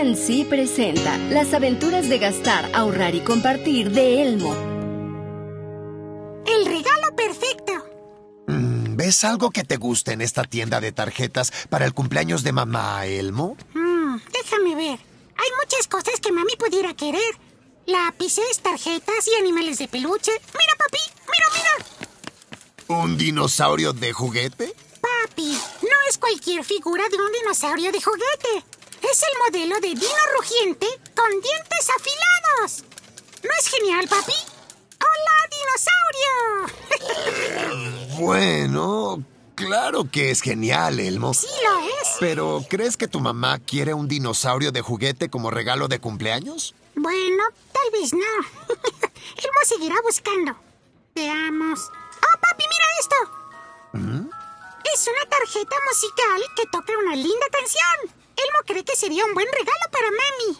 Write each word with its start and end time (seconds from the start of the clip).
PNC 0.00 0.48
presenta 0.48 1.18
Las 1.28 1.52
aventuras 1.52 2.08
de 2.08 2.18
gastar, 2.18 2.70
ahorrar 2.74 3.14
y 3.14 3.20
compartir 3.20 3.90
de 3.90 4.22
Elmo. 4.22 4.54
El 6.46 6.64
regalo 6.64 7.14
perfecto. 7.14 7.72
Mm, 8.46 8.96
¿Ves 8.96 9.24
algo 9.24 9.50
que 9.50 9.62
te 9.62 9.76
guste 9.76 10.12
en 10.12 10.22
esta 10.22 10.44
tienda 10.44 10.80
de 10.80 10.92
tarjetas 10.92 11.52
para 11.68 11.84
el 11.84 11.92
cumpleaños 11.92 12.42
de 12.42 12.52
mamá, 12.52 13.04
Elmo? 13.04 13.58
Mm, 13.74 14.16
déjame 14.32 14.74
ver. 14.74 14.98
Hay 15.36 15.50
muchas 15.62 15.86
cosas 15.86 16.18
que 16.18 16.32
mami 16.32 16.56
pudiera 16.56 16.94
querer. 16.94 17.34
Lápices, 17.84 18.58
tarjetas 18.62 19.28
y 19.28 19.38
animales 19.38 19.76
de 19.80 19.88
peluche. 19.88 20.32
Mira, 20.32 20.76
papi. 20.78 21.02
Mira, 21.28 21.46
mira. 22.88 23.02
¿Un 23.02 23.18
dinosaurio 23.18 23.92
de 23.92 24.14
juguete? 24.14 24.74
Papi, 25.02 25.58
no 25.82 25.96
es 26.08 26.16
cualquier 26.16 26.64
figura 26.64 27.04
de 27.10 27.16
un 27.18 27.32
dinosaurio 27.32 27.92
de 27.92 28.00
juguete. 28.00 28.79
Es 29.02 29.22
el 29.22 29.38
modelo 29.44 29.80
de 29.80 29.88
dino 29.88 30.24
rugiente 30.36 30.86
con 31.16 31.30
dientes 31.30 31.88
afilados. 31.96 32.84
¿No 33.42 33.50
es 33.58 33.66
genial, 33.68 34.06
papi? 34.08 34.34
¡Hola, 35.00 35.36
dinosaurio! 35.50 36.80
Bueno, 38.20 39.24
claro 39.54 40.04
que 40.10 40.30
es 40.30 40.42
genial, 40.42 41.00
Elmo. 41.00 41.32
Sí 41.32 41.46
lo 41.64 41.78
es. 41.78 42.16
Pero, 42.20 42.62
¿crees 42.68 42.98
que 42.98 43.08
tu 43.08 43.18
mamá 43.20 43.58
quiere 43.60 43.94
un 43.94 44.08
dinosaurio 44.08 44.72
de 44.72 44.82
juguete 44.82 45.30
como 45.30 45.50
regalo 45.50 45.88
de 45.88 46.00
cumpleaños? 46.00 46.74
Bueno, 46.94 47.42
tal 47.72 47.90
vez 47.92 48.12
no. 48.12 48.18
Elmo 49.36 49.60
seguirá 49.64 49.96
buscando. 50.02 50.54
Veamos. 51.14 51.80
¡Oh, 51.88 52.40
papi, 52.40 52.64
mira 52.68 52.84
esto! 53.00 53.16
¿Mm? 53.94 54.30
Es 54.92 55.06
una 55.06 55.30
tarjeta 55.30 55.76
musical 55.88 56.42
que 56.56 56.66
toca 56.66 56.92
una 56.98 57.16
linda 57.16 57.46
canción. 57.50 58.19
Cree 58.70 58.84
que 58.84 58.94
sería 58.94 59.24
un 59.24 59.34
buen 59.34 59.48
regalo 59.48 59.86
para 59.90 60.06
mami. 60.10 60.58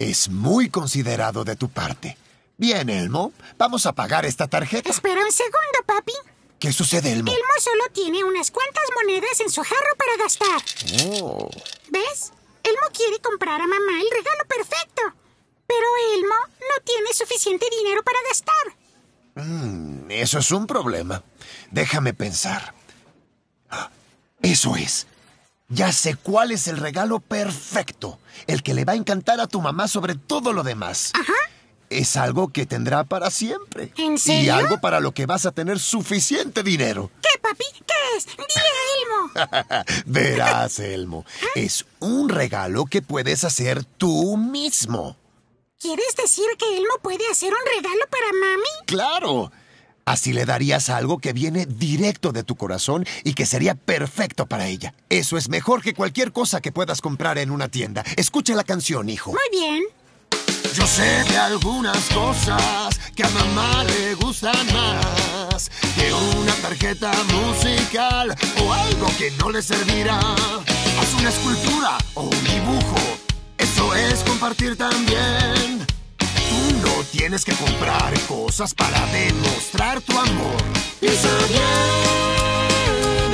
Es 0.00 0.28
muy 0.28 0.68
considerado 0.70 1.44
de 1.44 1.54
tu 1.54 1.68
parte. 1.68 2.18
Bien, 2.56 2.90
Elmo, 2.90 3.32
vamos 3.56 3.86
a 3.86 3.92
pagar 3.92 4.24
esta 4.24 4.48
tarjeta. 4.48 4.90
Espera 4.90 5.24
un 5.24 5.30
segundo, 5.30 5.78
papi. 5.86 6.14
¿Qué 6.58 6.72
sucede, 6.72 7.12
Elmo? 7.12 7.30
Elmo 7.30 7.54
solo 7.60 7.84
tiene 7.92 8.24
unas 8.24 8.50
cuantas 8.50 8.82
monedas 9.00 9.38
en 9.38 9.50
su 9.50 9.62
jarro 9.62 9.96
para 9.96 10.16
gastar. 10.16 10.62
Oh. 11.22 11.48
¿Ves? 11.90 12.32
Elmo 12.64 12.86
quiere 12.92 13.20
comprar 13.20 13.60
a 13.60 13.66
mamá 13.68 14.00
el 14.00 14.10
regalo 14.10 14.44
perfecto. 14.48 15.02
Pero 15.68 15.86
Elmo 16.16 16.34
no 16.58 16.84
tiene 16.84 17.12
suficiente 17.14 17.66
dinero 17.78 18.02
para 18.02 18.18
gastar. 18.28 19.46
Mm, 19.46 20.10
eso 20.10 20.40
es 20.40 20.50
un 20.50 20.66
problema. 20.66 21.22
Déjame 21.70 22.14
pensar. 22.14 22.74
Ah, 23.70 23.90
Eso 24.42 24.74
es. 24.74 25.06
Ya 25.74 25.90
sé 25.92 26.16
cuál 26.16 26.50
es 26.50 26.68
el 26.68 26.76
regalo 26.76 27.20
perfecto. 27.20 28.18
El 28.46 28.62
que 28.62 28.74
le 28.74 28.84
va 28.84 28.92
a 28.92 28.96
encantar 28.96 29.40
a 29.40 29.46
tu 29.46 29.60
mamá 29.60 29.88
sobre 29.88 30.14
todo 30.14 30.52
lo 30.52 30.62
demás. 30.62 31.12
Ajá. 31.14 31.32
Es 31.88 32.16
algo 32.16 32.48
que 32.48 32.64
tendrá 32.66 33.04
para 33.04 33.30
siempre. 33.30 33.92
¿En 33.96 34.14
Y 34.14 34.18
serio? 34.18 34.54
algo 34.54 34.80
para 34.80 35.00
lo 35.00 35.12
que 35.12 35.26
vas 35.26 35.44
a 35.46 35.52
tener 35.52 35.78
suficiente 35.78 36.62
dinero. 36.62 37.10
¿Qué, 37.20 37.38
papi? 37.40 37.64
¿Qué 37.86 37.94
es? 38.16 38.26
Dile 38.26 38.70
a 38.70 39.74
Elmo. 39.76 39.84
Verás, 40.06 40.78
Elmo. 40.78 41.24
Es 41.54 41.84
un 42.00 42.28
regalo 42.28 42.86
que 42.86 43.02
puedes 43.02 43.44
hacer 43.44 43.84
tú 43.84 44.36
mismo. 44.36 45.16
¿Quieres 45.78 46.14
decir 46.16 46.46
que 46.58 46.76
Elmo 46.76 46.94
puede 47.02 47.28
hacer 47.30 47.50
un 47.52 47.82
regalo 47.82 48.04
para 48.10 48.26
mami? 48.32 48.86
Claro. 48.86 49.52
Así 50.04 50.32
le 50.32 50.44
darías 50.44 50.90
algo 50.90 51.18
que 51.18 51.32
viene 51.32 51.66
directo 51.66 52.32
de 52.32 52.42
tu 52.42 52.56
corazón 52.56 53.06
y 53.24 53.34
que 53.34 53.46
sería 53.46 53.74
perfecto 53.74 54.46
para 54.46 54.66
ella. 54.66 54.94
Eso 55.08 55.36
es 55.36 55.48
mejor 55.48 55.82
que 55.82 55.94
cualquier 55.94 56.32
cosa 56.32 56.60
que 56.60 56.72
puedas 56.72 57.00
comprar 57.00 57.38
en 57.38 57.50
una 57.50 57.68
tienda. 57.68 58.04
Escucha 58.16 58.54
la 58.54 58.64
canción, 58.64 59.08
hijo. 59.08 59.30
Muy 59.30 59.60
bien. 59.60 59.82
Yo 60.74 60.86
sé 60.86 61.24
de 61.24 61.36
algunas 61.36 61.98
cosas 62.06 62.98
que 63.14 63.22
a 63.24 63.28
mamá 63.28 63.84
le 63.84 64.14
gustan 64.14 64.56
más 64.72 65.70
que 65.94 66.12
una 66.12 66.54
tarjeta 66.54 67.12
musical 67.24 68.34
o 68.58 68.72
algo 68.72 69.06
que 69.18 69.30
no 69.32 69.50
le 69.50 69.60
servirá. 69.60 70.18
Haz 70.18 71.14
una 71.18 71.28
escultura 71.28 71.98
o 72.14 72.22
un 72.22 72.44
dibujo. 72.44 72.96
Eso 73.58 73.94
es 73.94 74.20
compartir 74.20 74.76
también. 74.76 75.41
Tienes 77.12 77.44
que 77.44 77.52
comprar 77.52 78.18
cosas 78.26 78.74
para 78.74 79.04
demostrar 79.08 80.00
tu 80.00 80.18
amor. 80.18 80.62
Piensa 80.98 81.28
bien 81.46 81.60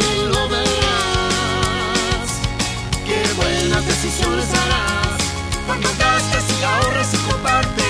y 0.00 0.26
lo 0.26 0.48
verás. 0.48 0.68
Qué 3.06 3.22
buenas 3.36 3.86
decisiones 3.86 4.46
harás 4.52 5.22
cuando 5.64 5.88
gastes 5.96 6.44
y 6.60 6.64
ahorres 6.64 7.14
y 7.14 7.18
compartes. 7.30 7.84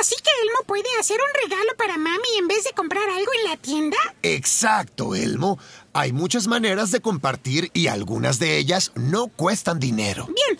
¿Así 0.00 0.14
que 0.14 0.30
Elmo 0.42 0.62
puede 0.66 0.88
hacer 1.00 1.16
un 1.16 1.50
regalo 1.50 1.76
para 1.76 1.96
mami 1.98 2.28
en 2.38 2.46
vez 2.46 2.62
de 2.62 2.70
comprar 2.70 3.08
algo 3.08 3.32
en 3.40 3.50
la 3.50 3.56
tienda? 3.56 3.96
Exacto, 4.22 5.16
Elmo. 5.16 5.58
Hay 5.92 6.12
muchas 6.12 6.46
maneras 6.46 6.90
de 6.90 7.00
compartir 7.00 7.70
y 7.72 7.86
algunas 7.86 8.38
de 8.38 8.58
ellas 8.58 8.92
no 8.94 9.28
cuestan 9.28 9.80
dinero. 9.80 10.26
Bien, 10.26 10.58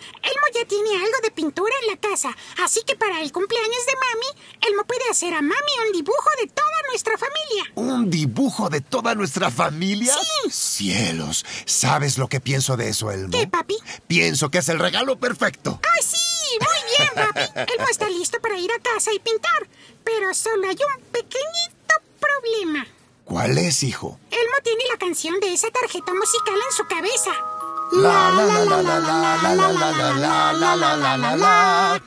ya 0.57 0.67
tiene 0.67 0.95
algo 0.95 1.17
de 1.23 1.31
pintura 1.31 1.73
en 1.81 1.87
la 1.87 1.97
casa, 1.97 2.35
así 2.63 2.81
que 2.85 2.95
para 2.95 3.21
el 3.21 3.31
cumpleaños 3.31 3.85
de 3.85 3.93
mami, 3.93 4.67
Elmo 4.67 4.83
puede 4.85 5.09
hacer 5.09 5.33
a 5.33 5.41
mami 5.41 5.71
un 5.85 5.93
dibujo 5.93 6.29
de 6.41 6.47
toda 6.47 6.81
nuestra 6.89 7.17
familia. 7.17 7.71
¿Un 7.75 8.09
dibujo 8.09 8.69
de 8.69 8.81
toda 8.81 9.15
nuestra 9.15 9.51
familia? 9.51 10.13
Sí. 10.13 10.51
Cielos, 10.51 11.45
¿sabes 11.65 12.17
lo 12.17 12.27
que 12.27 12.39
pienso 12.39 12.77
de 12.77 12.89
eso, 12.89 13.11
Elmo? 13.11 13.31
¿Qué, 13.31 13.47
papi? 13.47 13.75
Pienso 14.07 14.49
que 14.49 14.59
es 14.59 14.69
el 14.69 14.79
regalo 14.79 15.19
perfecto. 15.19 15.79
¡Ay, 15.83 16.03
sí! 16.03 16.17
Muy 16.59 16.97
bien, 16.97 17.27
papi. 17.27 17.73
Elmo 17.73 17.87
está 17.89 18.09
listo 18.09 18.39
para 18.41 18.57
ir 18.57 18.71
a 18.71 18.79
casa 18.79 19.13
y 19.13 19.19
pintar, 19.19 19.67
pero 20.03 20.33
solo 20.33 20.67
hay 20.67 20.75
un 20.75 21.03
pequeñito 21.11 21.93
problema. 22.19 22.87
¿Cuál 23.25 23.57
es, 23.57 23.83
hijo? 23.83 24.19
Elmo 24.31 24.57
tiene 24.63 24.85
la 24.89 24.97
canción 24.97 25.39
de 25.39 25.53
esa 25.53 25.69
tarjeta 25.69 26.13
musical 26.13 26.55
en 26.55 26.75
su 26.75 26.85
cabeza. 26.87 27.56
La 27.91 28.29
la 28.31 28.45
la 28.45 28.65
la 28.65 28.81
la 28.81 28.99
la 28.99 29.15
la 29.15 29.55
la 29.57 29.71
la 29.71 29.91
la 29.91 30.53
la 30.53 30.75
la 30.75 30.95
la 30.97 31.17
la 31.17 31.35
la. 31.35 32.01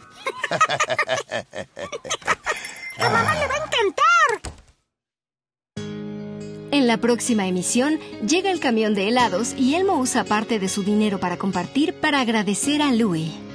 A 2.98 3.08
mamá 3.08 3.34
le 3.34 3.46
va 3.46 3.54
a 3.54 3.64
encantar. 3.64 4.28
En 6.72 6.86
la 6.86 6.98
próxima 6.98 7.46
emisión, 7.46 7.98
llega 8.26 8.50
el 8.50 8.60
camión 8.60 8.94
de 8.94 9.08
helados 9.08 9.54
y 9.56 9.74
Elmo 9.74 9.98
usa 9.98 10.24
parte 10.24 10.58
de 10.58 10.68
su 10.68 10.82
dinero 10.82 11.18
para 11.18 11.36
compartir 11.36 11.94
para 11.94 12.20
agradecer 12.20 12.82
a 12.82 12.92
Louie. 12.92 13.49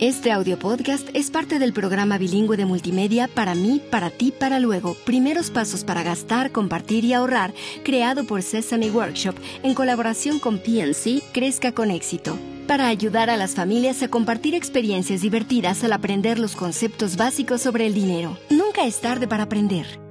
Este 0.00 0.32
audio 0.32 0.58
podcast 0.58 1.06
es 1.12 1.30
parte 1.30 1.58
del 1.58 1.74
programa 1.74 2.16
bilingüe 2.16 2.56
de 2.56 2.64
multimedia 2.64 3.28
Para 3.28 3.54
mí, 3.54 3.82
para 3.90 4.08
ti, 4.08 4.32
para 4.32 4.58
luego. 4.58 4.94
Primeros 5.04 5.50
pasos 5.50 5.84
para 5.84 6.02
gastar, 6.02 6.52
compartir 6.52 7.04
y 7.04 7.12
ahorrar, 7.12 7.52
creado 7.84 8.24
por 8.24 8.42
Sesame 8.42 8.90
Workshop 8.90 9.34
en 9.62 9.74
colaboración 9.74 10.38
con 10.38 10.56
PNC 10.56 11.22
Crezca 11.34 11.72
con 11.72 11.90
éxito. 11.90 12.38
Para 12.66 12.88
ayudar 12.88 13.28
a 13.28 13.36
las 13.36 13.54
familias 13.54 14.02
a 14.02 14.08
compartir 14.08 14.54
experiencias 14.54 15.20
divertidas 15.20 15.84
al 15.84 15.92
aprender 15.92 16.38
los 16.38 16.56
conceptos 16.56 17.18
básicos 17.18 17.60
sobre 17.60 17.86
el 17.86 17.92
dinero. 17.92 18.38
Nunca 18.48 18.86
es 18.86 19.02
tarde 19.02 19.28
para 19.28 19.42
aprender. 19.42 20.09